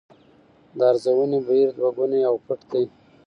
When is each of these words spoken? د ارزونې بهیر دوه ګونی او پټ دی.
د 0.77 0.79
ارزونې 0.91 1.39
بهیر 1.47 1.69
دوه 1.77 1.89
ګونی 1.97 2.21
او 2.29 2.35
پټ 2.45 2.59
دی. 2.71 2.85